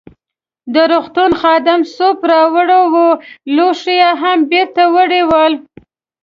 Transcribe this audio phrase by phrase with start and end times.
[0.73, 3.09] د روغتون خادم سوپ راوړی وو،
[3.55, 5.53] لوښي يې هم بیرته وړي ول.